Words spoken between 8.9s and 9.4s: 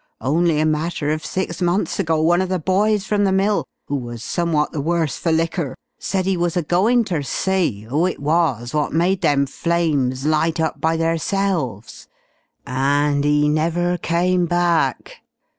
made